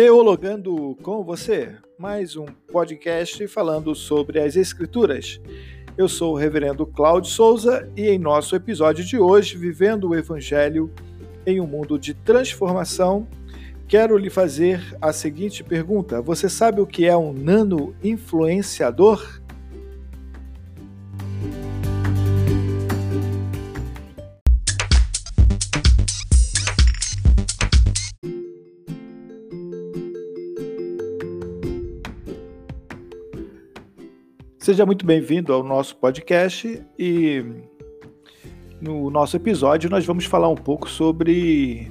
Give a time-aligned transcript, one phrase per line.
[0.00, 5.38] Teologando com você, mais um podcast falando sobre as Escrituras.
[5.94, 10.90] Eu sou o Reverendo Cláudio Souza e em nosso episódio de hoje, Vivendo o Evangelho
[11.44, 13.28] em um Mundo de Transformação,
[13.86, 19.39] quero lhe fazer a seguinte pergunta: Você sabe o que é um nano-influenciador?
[34.70, 37.44] Seja muito bem-vindo ao nosso podcast e
[38.80, 41.90] no nosso episódio nós vamos falar um pouco sobre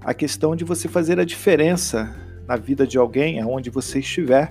[0.00, 2.16] a questão de você fazer a diferença
[2.48, 4.50] na vida de alguém, aonde você estiver,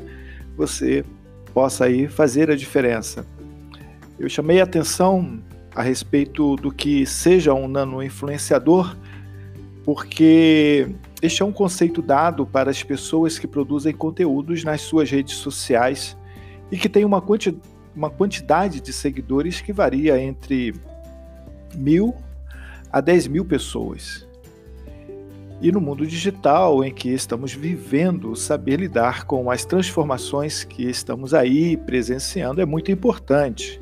[0.56, 1.04] você
[1.52, 3.26] possa aí fazer a diferença.
[4.20, 5.42] Eu chamei a atenção
[5.74, 8.96] a respeito do que seja um nano influenciador,
[9.84, 10.88] porque
[11.24, 16.16] este é um conceito dado para as pessoas que produzem conteúdos nas suas redes sociais
[16.72, 17.58] e que tem uma, quanti
[17.96, 20.74] uma quantidade de seguidores que varia entre
[21.76, 22.16] mil
[22.92, 24.28] a dez mil pessoas.
[25.62, 31.34] E no mundo digital em que estamos vivendo, saber lidar com as transformações que estamos
[31.34, 33.82] aí presenciando é muito importante.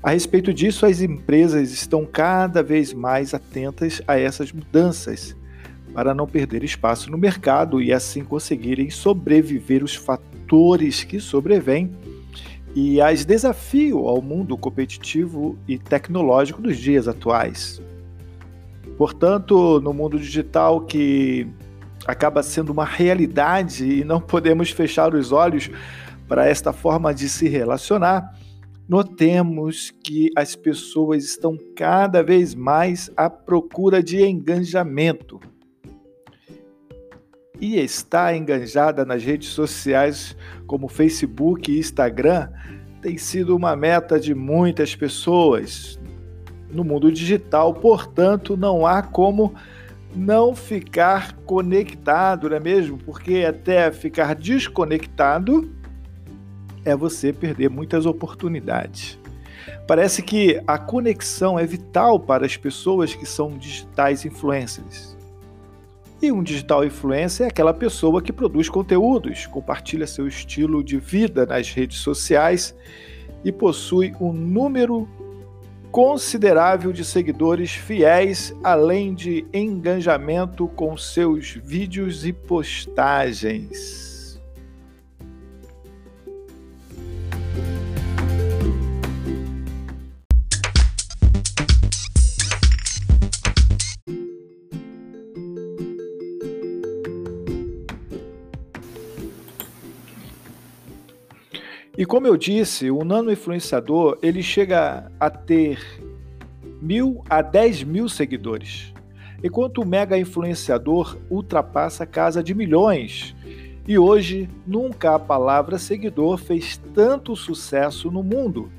[0.00, 5.36] A respeito disso, as empresas estão cada vez mais atentas a essas mudanças
[5.94, 11.90] para não perder espaço no mercado e assim conseguirem sobreviver os fatores que sobrevêm
[12.74, 17.82] e as desafio ao mundo competitivo e tecnológico dos dias atuais.
[18.96, 21.46] Portanto, no mundo digital que
[22.06, 25.70] acaba sendo uma realidade e não podemos fechar os olhos
[26.26, 28.34] para esta forma de se relacionar,
[28.88, 35.40] notemos que as pessoas estão cada vez mais à procura de engajamento
[37.62, 40.36] e está enganjada nas redes sociais
[40.66, 42.48] como Facebook e Instagram
[43.00, 45.96] tem sido uma meta de muitas pessoas
[46.68, 49.54] no mundo digital, portanto, não há como
[50.14, 52.98] não ficar conectado, não é mesmo?
[52.98, 55.70] Porque até ficar desconectado
[56.84, 59.20] é você perder muitas oportunidades.
[59.86, 65.16] Parece que a conexão é vital para as pessoas que são digitais influencers.
[66.22, 71.44] E um digital influencer é aquela pessoa que produz conteúdos, compartilha seu estilo de vida
[71.44, 72.72] nas redes sociais
[73.44, 75.08] e possui um número
[75.90, 84.11] considerável de seguidores fiéis, além de engajamento com seus vídeos e postagens.
[101.96, 105.78] E como eu disse, o nano influenciador ele chega a ter
[106.80, 108.94] mil a dez mil seguidores,
[109.44, 113.36] enquanto o mega influenciador ultrapassa a casa de milhões.
[113.86, 118.72] E hoje nunca a palavra seguidor fez tanto sucesso no mundo,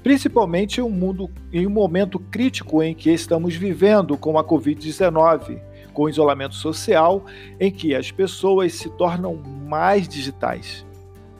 [0.00, 5.58] principalmente em um mundo em um momento crítico em que estamos vivendo com a Covid-19,
[5.92, 7.24] com o isolamento social,
[7.58, 10.86] em que as pessoas se tornam mais digitais.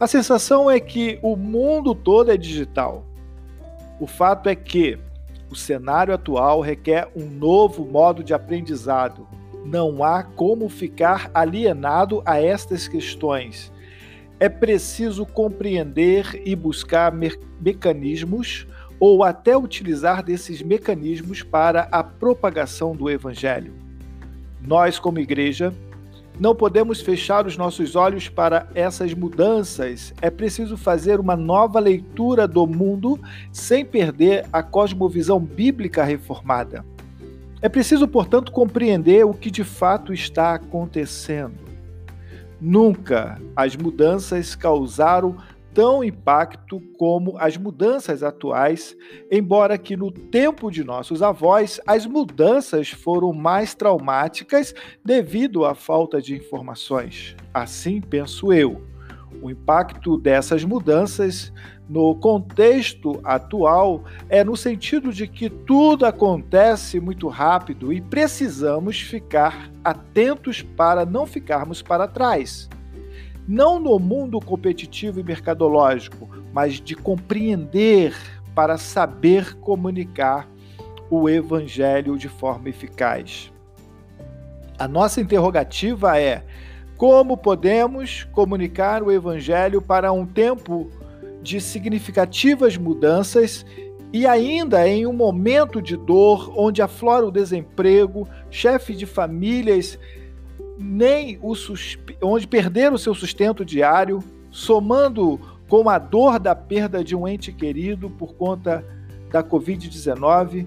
[0.03, 3.07] A sensação é que o mundo todo é digital.
[4.01, 4.99] O fato é que
[5.49, 9.29] o cenário atual requer um novo modo de aprendizado.
[9.65, 13.73] Não há como ficar alienado a estas questões.
[14.41, 18.67] É preciso compreender e buscar me mecanismos
[18.99, 23.73] ou até utilizar desses mecanismos para a propagação do Evangelho.
[24.61, 25.73] Nós, como igreja,
[26.39, 30.15] não podemos fechar os nossos olhos para essas mudanças.
[30.21, 33.21] É preciso fazer uma nova leitura do mundo
[33.53, 36.85] sem perder a cosmovisão bíblica reformada.
[37.61, 41.63] É preciso, portanto, compreender o que de fato está acontecendo.
[42.61, 45.37] Nunca as mudanças causaram
[45.75, 48.97] tão impacto como as mudanças atuais,
[49.31, 54.75] embora que no tempo de nossos avós as mudanças foram mais traumáticas
[55.05, 57.37] devido à falta de informações.
[57.53, 58.83] Assim penso eu.
[59.41, 61.53] O impacto dessas mudanças
[61.89, 69.71] no contexto atual é no sentido de que tudo acontece muito rápido e precisamos ficar
[69.83, 72.69] atentos para não ficarmos para trás
[73.47, 78.15] não no mundo competitivo e mercadológico, mas de compreender
[78.55, 80.49] para saber comunicar
[81.11, 83.53] o evangelho de forma eficaz.
[84.79, 86.45] A nossa interrogativa é:
[86.97, 90.91] como podemos comunicar o Evangelho para um tempo
[91.43, 93.67] de significativas mudanças
[94.13, 99.99] e ainda em um momento de dor, onde aflora o desemprego, chefe de famílias
[100.79, 101.55] nem o
[102.23, 107.53] onde perderam o seu sustento diário, somando com a dor da perda de um ente
[107.53, 108.85] querido por conta
[109.31, 110.67] da Covid-19,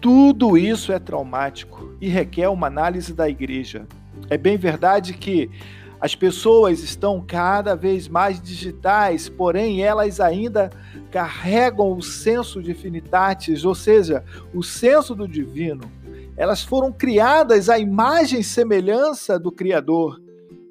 [0.00, 3.86] tudo isso é traumático e requer uma análise da igreja.
[4.28, 5.50] É bem verdade que
[5.98, 10.70] as pessoas estão cada vez mais digitais, porém elas ainda
[11.10, 14.22] carregam o senso de finitatis, ou seja,
[14.52, 15.90] o senso do divino.
[16.36, 20.20] Elas foram criadas à imagem e semelhança do Criador.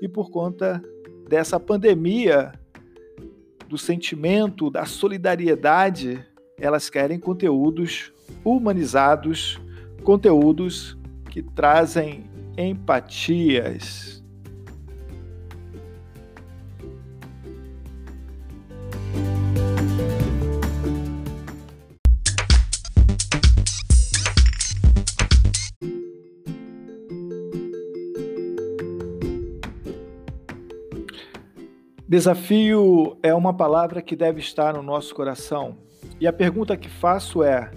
[0.02, 0.84] E por conta
[1.28, 2.54] dessa pandemia,
[3.68, 6.24] do sentimento, da solidariedade,
[6.58, 8.14] elas querem conteúdos
[8.44, 9.60] humanizados,
[10.04, 10.98] conteúdos
[11.30, 14.15] que trazem empatias,
[32.08, 35.76] Desafio é uma palavra que deve estar no nosso coração.
[36.22, 37.72] E a pergunta que faço é: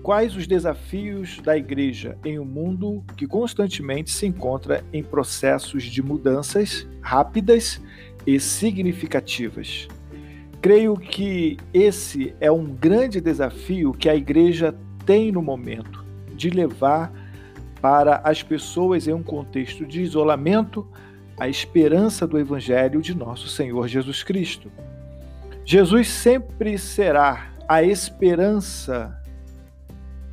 [0.00, 6.00] quais os desafios da igreja em um mundo que constantemente se encontra em processos de
[6.00, 7.82] mudanças rápidas
[8.24, 9.88] e significativas?
[10.62, 14.72] Creio que esse é um grande desafio que a igreja
[15.04, 17.12] tem no momento de levar
[17.80, 20.86] para as pessoas em um contexto de isolamento
[21.38, 24.70] a esperança do Evangelho de nosso Senhor Jesus Cristo.
[25.64, 29.16] Jesus sempre será a esperança.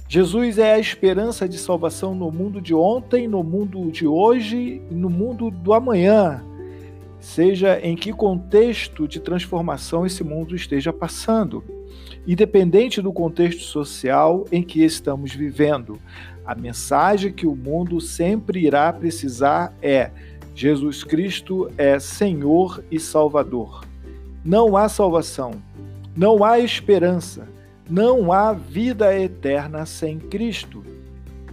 [0.07, 4.95] Jesus é a esperança de salvação no mundo de ontem, no mundo de hoje e
[4.95, 6.43] no mundo do amanhã.
[7.19, 11.63] Seja em que contexto de transformação esse mundo esteja passando,
[12.25, 15.99] independente do contexto social em que estamos vivendo.
[16.45, 20.11] A mensagem que o mundo sempre irá precisar é
[20.55, 23.83] Jesus Cristo é Senhor e Salvador.
[24.43, 25.51] Não há salvação,
[26.15, 27.45] não há esperança,
[27.89, 30.81] não há vida eterna sem Cristo.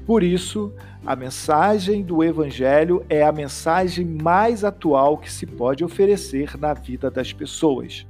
[0.07, 0.73] Por isso,
[1.05, 7.11] a mensagem do Evangelho é a mensagem mais atual que se pode oferecer na vida
[7.11, 8.07] das pessoas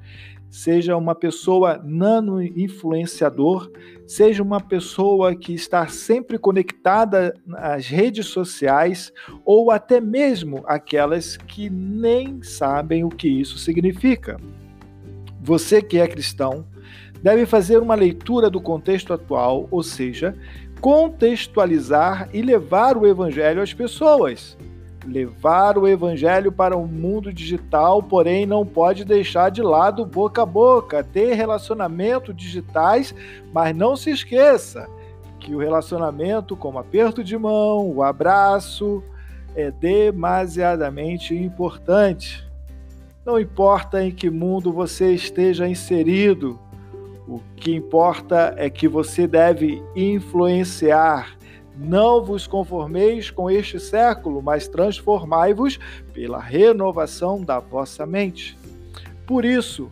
[0.52, 3.72] seja uma pessoa nano-influenciador,
[4.06, 9.10] seja uma pessoa que está sempre conectada às redes sociais
[9.46, 14.38] ou até mesmo aquelas que nem sabem o que isso significa.
[15.40, 16.66] Você que é cristão
[17.22, 20.36] deve fazer uma leitura do contexto atual, ou seja,
[20.82, 24.58] contextualizar e levar o evangelho às pessoas
[25.04, 30.46] levar o evangelho para o mundo digital, porém não pode deixar de lado boca a
[30.46, 33.14] boca, ter relacionamento digitais,
[33.52, 34.88] mas não se esqueça
[35.40, 39.02] que o relacionamento como aperto de mão, o abraço
[39.56, 42.46] é demasiadamente importante.
[43.24, 46.58] Não importa em que mundo você esteja inserido,
[47.28, 51.36] o que importa é que você deve influenciar
[51.76, 55.78] não vos conformeis com este século, mas transformai-vos
[56.12, 58.56] pela renovação da vossa mente.
[59.26, 59.88] Por isso,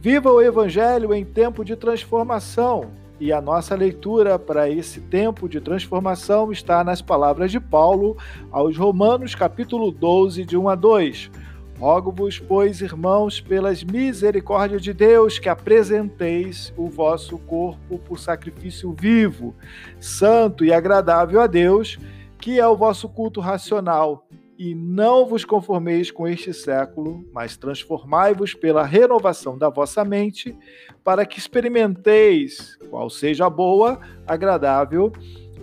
[0.00, 2.90] viva o Evangelho em tempo de transformação.
[3.20, 8.16] E a nossa leitura para esse tempo de transformação está nas palavras de Paulo
[8.50, 11.30] aos Romanos, capítulo 12, de 1 a 2
[11.78, 19.54] Rogo-vos, pois, irmãos, pelas misericórdias de Deus, que apresenteis o vosso corpo por sacrifício vivo,
[19.98, 21.98] santo e agradável a Deus,
[22.38, 24.26] que é o vosso culto racional.
[24.56, 30.56] E não vos conformeis com este século, mas transformai-vos pela renovação da vossa mente,
[31.02, 35.12] para que experimenteis qual seja a boa, agradável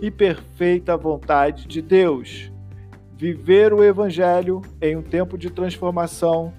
[0.02, 2.52] e perfeita vontade de Deus.
[3.20, 6.54] Viver o Evangelho em um tempo de transformação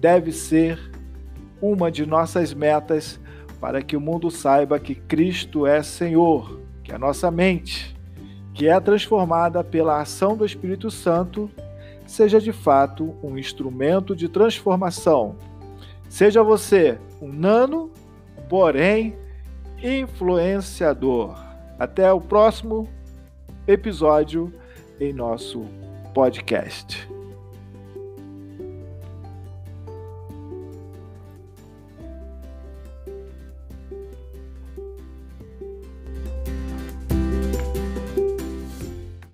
[0.00, 0.90] deve ser
[1.62, 3.20] uma de nossas metas
[3.60, 7.96] para que o mundo saiba que Cristo é Senhor, que a nossa mente,
[8.52, 11.48] que é transformada pela ação do Espírito Santo,
[12.04, 15.36] seja de fato um instrumento de transformação.
[16.08, 17.88] Seja você um nano,
[18.48, 19.14] porém
[19.80, 21.38] influenciador.
[21.78, 22.88] Até o próximo
[23.68, 24.52] episódio
[24.98, 25.64] em nosso
[26.14, 27.19] podcast.